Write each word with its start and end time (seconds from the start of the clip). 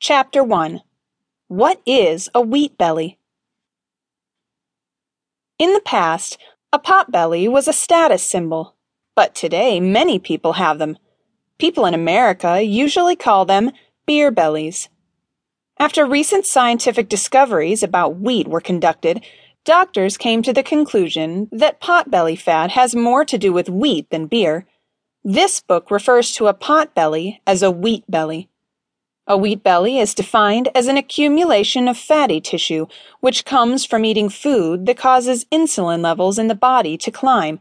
Chapter 0.00 0.44
1 0.44 0.80
What 1.48 1.82
is 1.84 2.28
a 2.32 2.40
Wheat 2.40 2.78
Belly? 2.78 3.18
In 5.58 5.72
the 5.72 5.80
past, 5.80 6.38
a 6.72 6.78
potbelly 6.78 7.50
was 7.50 7.66
a 7.66 7.72
status 7.72 8.22
symbol, 8.22 8.76
but 9.16 9.34
today 9.34 9.80
many 9.80 10.20
people 10.20 10.52
have 10.52 10.78
them. 10.78 10.98
People 11.58 11.84
in 11.84 11.94
America 11.94 12.62
usually 12.62 13.16
call 13.16 13.44
them 13.44 13.72
beer 14.06 14.30
bellies. 14.30 14.88
After 15.80 16.06
recent 16.06 16.46
scientific 16.46 17.08
discoveries 17.08 17.82
about 17.82 18.20
wheat 18.20 18.46
were 18.46 18.60
conducted, 18.60 19.24
doctors 19.64 20.16
came 20.16 20.44
to 20.44 20.52
the 20.52 20.62
conclusion 20.62 21.48
that 21.50 21.80
potbelly 21.80 22.38
fat 22.38 22.70
has 22.70 22.94
more 22.94 23.24
to 23.24 23.36
do 23.36 23.52
with 23.52 23.68
wheat 23.68 24.08
than 24.10 24.28
beer. 24.28 24.64
This 25.24 25.60
book 25.60 25.90
refers 25.90 26.30
to 26.36 26.46
a 26.46 26.54
potbelly 26.54 27.40
as 27.48 27.64
a 27.64 27.72
wheat 27.72 28.04
belly. 28.08 28.48
A 29.30 29.36
wheat 29.36 29.62
belly 29.62 29.98
is 29.98 30.14
defined 30.14 30.70
as 30.74 30.86
an 30.86 30.96
accumulation 30.96 31.86
of 31.86 31.98
fatty 31.98 32.40
tissue 32.40 32.86
which 33.20 33.44
comes 33.44 33.84
from 33.84 34.06
eating 34.06 34.30
food 34.30 34.86
that 34.86 34.96
causes 34.96 35.44
insulin 35.52 36.00
levels 36.00 36.38
in 36.38 36.48
the 36.48 36.54
body 36.54 36.96
to 36.96 37.10
climb. 37.10 37.60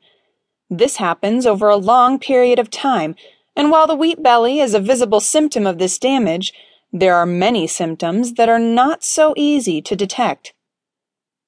This 0.69 0.95
happens 0.95 1.45
over 1.45 1.67
a 1.67 1.75
long 1.75 2.19
period 2.19 2.57
of 2.57 2.69
time, 2.69 3.15
and 3.53 3.69
while 3.69 3.85
the 3.85 3.95
wheat 3.95 4.23
belly 4.23 4.61
is 4.61 4.73
a 4.73 4.79
visible 4.79 5.19
symptom 5.19 5.67
of 5.67 5.77
this 5.77 5.99
damage, 5.99 6.53
there 6.93 7.15
are 7.15 7.25
many 7.25 7.67
symptoms 7.67 8.35
that 8.35 8.47
are 8.47 8.59
not 8.59 9.03
so 9.03 9.33
easy 9.35 9.81
to 9.81 9.95
detect. 9.95 10.53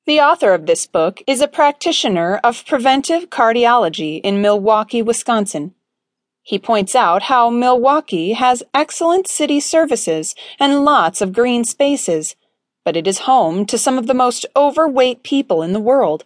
The 0.05 0.19
author 0.19 0.53
of 0.53 0.65
this 0.65 0.85
book 0.85 1.21
is 1.27 1.39
a 1.39 1.47
practitioner 1.47 2.41
of 2.43 2.65
preventive 2.65 3.29
cardiology 3.29 4.19
in 4.21 4.41
Milwaukee, 4.41 5.01
Wisconsin. 5.01 5.75
He 6.49 6.57
points 6.57 6.95
out 6.95 7.21
how 7.21 7.51
Milwaukee 7.51 8.33
has 8.33 8.63
excellent 8.73 9.27
city 9.27 9.59
services 9.59 10.33
and 10.59 10.83
lots 10.83 11.21
of 11.21 11.31
green 11.31 11.63
spaces, 11.63 12.35
but 12.83 12.97
it 12.97 13.05
is 13.05 13.29
home 13.29 13.67
to 13.67 13.77
some 13.77 13.99
of 13.99 14.07
the 14.07 14.15
most 14.15 14.47
overweight 14.55 15.21
people 15.21 15.61
in 15.61 15.73
the 15.73 15.79
world. 15.79 16.25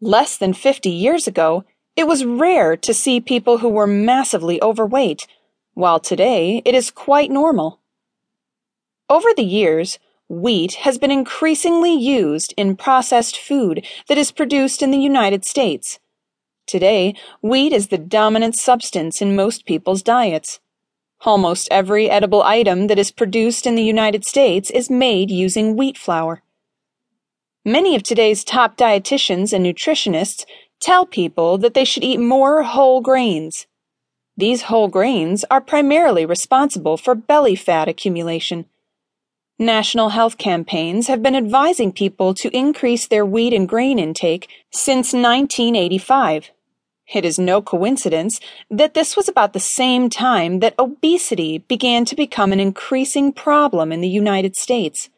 Less 0.00 0.36
than 0.36 0.54
50 0.54 0.90
years 0.90 1.28
ago, 1.28 1.62
it 1.94 2.08
was 2.08 2.24
rare 2.24 2.76
to 2.78 2.92
see 2.92 3.20
people 3.20 3.58
who 3.58 3.68
were 3.68 3.86
massively 3.86 4.60
overweight, 4.60 5.28
while 5.74 6.00
today 6.00 6.62
it 6.64 6.74
is 6.74 6.90
quite 6.90 7.30
normal. 7.30 7.78
Over 9.08 9.28
the 9.36 9.44
years, 9.44 10.00
wheat 10.28 10.74
has 10.82 10.98
been 10.98 11.12
increasingly 11.12 11.94
used 11.94 12.52
in 12.56 12.74
processed 12.74 13.38
food 13.38 13.86
that 14.08 14.18
is 14.18 14.32
produced 14.32 14.82
in 14.82 14.90
the 14.90 14.98
United 14.98 15.44
States. 15.44 16.00
Today, 16.70 17.16
wheat 17.42 17.72
is 17.72 17.88
the 17.88 17.98
dominant 17.98 18.54
substance 18.54 19.20
in 19.20 19.34
most 19.34 19.66
people's 19.66 20.04
diets. 20.04 20.60
Almost 21.22 21.66
every 21.68 22.08
edible 22.08 22.44
item 22.44 22.86
that 22.86 22.96
is 22.96 23.10
produced 23.10 23.66
in 23.66 23.74
the 23.74 23.82
United 23.82 24.24
States 24.24 24.70
is 24.70 24.88
made 24.88 25.32
using 25.32 25.76
wheat 25.76 25.98
flour. 25.98 26.44
Many 27.64 27.96
of 27.96 28.04
today's 28.04 28.44
top 28.44 28.76
dietitians 28.76 29.52
and 29.52 29.66
nutritionists 29.66 30.44
tell 30.78 31.06
people 31.06 31.58
that 31.58 31.74
they 31.74 31.84
should 31.84 32.04
eat 32.04 32.20
more 32.20 32.62
whole 32.62 33.00
grains. 33.00 33.66
These 34.36 34.62
whole 34.70 34.86
grains 34.86 35.44
are 35.50 35.60
primarily 35.60 36.24
responsible 36.24 36.96
for 36.96 37.16
belly 37.16 37.56
fat 37.56 37.88
accumulation. 37.88 38.66
National 39.58 40.10
health 40.10 40.38
campaigns 40.38 41.08
have 41.08 41.20
been 41.20 41.34
advising 41.34 41.90
people 41.90 42.32
to 42.34 42.56
increase 42.56 43.08
their 43.08 43.26
wheat 43.26 43.52
and 43.52 43.68
grain 43.68 43.98
intake 43.98 44.48
since 44.70 45.12
1985. 45.12 46.52
It 47.12 47.24
is 47.24 47.38
no 47.38 47.60
coincidence 47.60 48.38
that 48.70 48.94
this 48.94 49.16
was 49.16 49.28
about 49.28 49.52
the 49.52 49.60
same 49.60 50.08
time 50.10 50.60
that 50.60 50.78
obesity 50.78 51.58
began 51.58 52.04
to 52.04 52.14
become 52.14 52.52
an 52.52 52.60
increasing 52.60 53.32
problem 53.32 53.90
in 53.90 54.00
the 54.00 54.08
United 54.08 54.54
States. 54.56 55.10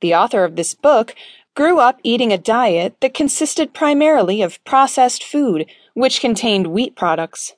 The 0.00 0.14
author 0.14 0.44
of 0.44 0.56
this 0.56 0.74
book 0.74 1.14
grew 1.54 1.78
up 1.78 2.00
eating 2.02 2.32
a 2.32 2.38
diet 2.38 2.96
that 3.00 3.14
consisted 3.14 3.72
primarily 3.72 4.42
of 4.42 4.62
processed 4.64 5.22
food, 5.22 5.66
which 5.94 6.20
contained 6.20 6.68
wheat 6.68 6.96
products. 6.96 7.54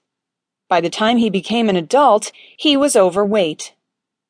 By 0.69 0.81
the 0.81 0.91
time 0.91 1.17
he 1.17 1.31
became 1.31 1.69
an 1.69 1.77
adult, 1.77 2.33
he 2.57 2.77
was 2.77 2.97
overweight. 2.97 3.75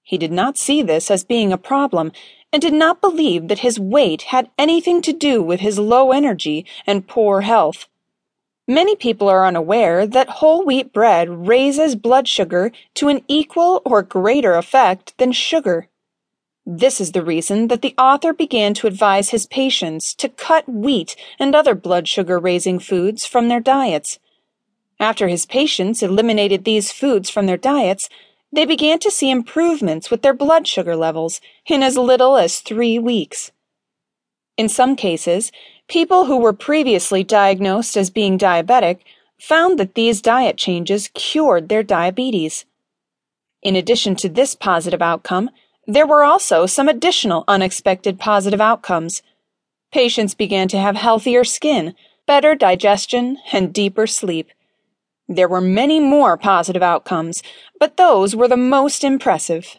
He 0.02 0.18
did 0.18 0.32
not 0.32 0.58
see 0.58 0.82
this 0.82 1.10
as 1.10 1.24
being 1.24 1.52
a 1.52 1.58
problem 1.58 2.12
and 2.52 2.60
did 2.60 2.74
not 2.74 3.00
believe 3.00 3.48
that 3.48 3.60
his 3.60 3.80
weight 3.80 4.22
had 4.22 4.50
anything 4.58 5.02
to 5.02 5.12
do 5.12 5.42
with 5.42 5.60
his 5.60 5.78
low 5.78 6.12
energy 6.12 6.66
and 6.86 7.08
poor 7.08 7.40
health. 7.40 7.88
Many 8.68 8.94
people 8.94 9.28
are 9.28 9.44
unaware 9.44 10.06
that 10.06 10.28
whole 10.28 10.64
wheat 10.64 10.92
bread 10.92 11.48
raises 11.48 11.96
blood 11.96 12.28
sugar 12.28 12.70
to 12.94 13.08
an 13.08 13.24
equal 13.26 13.82
or 13.84 14.02
greater 14.02 14.54
effect 14.54 15.18
than 15.18 15.32
sugar. 15.32 15.88
This 16.64 17.00
is 17.00 17.10
the 17.10 17.24
reason 17.24 17.66
that 17.68 17.82
the 17.82 17.94
author 17.98 18.32
began 18.32 18.72
to 18.74 18.86
advise 18.86 19.30
his 19.30 19.46
patients 19.46 20.14
to 20.14 20.28
cut 20.28 20.68
wheat 20.68 21.16
and 21.40 21.56
other 21.56 21.74
blood 21.74 22.06
sugar 22.06 22.38
raising 22.38 22.78
foods 22.78 23.26
from 23.26 23.48
their 23.48 23.58
diets. 23.58 24.20
After 25.00 25.26
his 25.26 25.44
patients 25.44 26.00
eliminated 26.00 26.64
these 26.64 26.92
foods 26.92 27.28
from 27.28 27.46
their 27.46 27.56
diets, 27.56 28.08
they 28.52 28.64
began 28.64 29.00
to 29.00 29.10
see 29.10 29.28
improvements 29.28 30.08
with 30.08 30.22
their 30.22 30.34
blood 30.34 30.68
sugar 30.68 30.94
levels 30.94 31.40
in 31.66 31.82
as 31.82 31.98
little 31.98 32.36
as 32.36 32.60
three 32.60 32.96
weeks. 32.96 33.50
In 34.56 34.68
some 34.68 34.94
cases, 34.94 35.50
People 35.92 36.24
who 36.24 36.38
were 36.38 36.54
previously 36.54 37.22
diagnosed 37.22 37.98
as 37.98 38.08
being 38.08 38.38
diabetic 38.38 39.00
found 39.38 39.78
that 39.78 39.94
these 39.94 40.22
diet 40.22 40.56
changes 40.56 41.10
cured 41.12 41.68
their 41.68 41.82
diabetes. 41.82 42.64
In 43.62 43.76
addition 43.76 44.16
to 44.16 44.30
this 44.30 44.54
positive 44.54 45.02
outcome, 45.02 45.50
there 45.86 46.06
were 46.06 46.24
also 46.24 46.64
some 46.64 46.88
additional 46.88 47.44
unexpected 47.46 48.18
positive 48.18 48.58
outcomes. 48.58 49.22
Patients 49.92 50.34
began 50.34 50.66
to 50.68 50.78
have 50.78 50.96
healthier 50.96 51.44
skin, 51.44 51.94
better 52.26 52.54
digestion, 52.54 53.36
and 53.52 53.74
deeper 53.74 54.06
sleep. 54.06 54.48
There 55.28 55.46
were 55.46 55.60
many 55.60 56.00
more 56.00 56.38
positive 56.38 56.82
outcomes, 56.82 57.42
but 57.78 57.98
those 57.98 58.34
were 58.34 58.48
the 58.48 58.56
most 58.56 59.04
impressive. 59.04 59.76